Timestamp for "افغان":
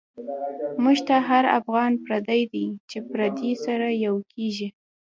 1.59-1.91